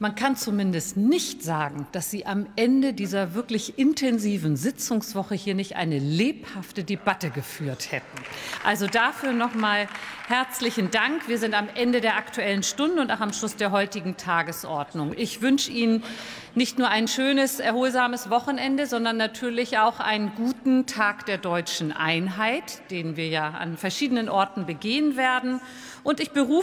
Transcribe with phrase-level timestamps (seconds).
[0.00, 5.76] Man kann zumindest nicht sagen, dass Sie am Ende dieser wirklich intensiven Sitzungswoche hier nicht
[5.76, 8.18] eine lebhafte Debatte geführt hätten.
[8.64, 9.86] Also dafür nochmal
[10.26, 11.28] herzlichen Dank.
[11.28, 15.14] Wir sind am Ende der Aktuellen Stunde und auch am Schluss der heutigen Tagesordnung.
[15.16, 16.02] Ich wünsche Ihnen
[16.56, 22.90] nicht nur ein schönes, erholsames Wochenende, sondern natürlich auch einen guten Tag der deutschen Einheit,
[22.90, 25.60] den wir ja an verschiedenen Orten begehen werden.
[26.04, 26.62] Und ich berufe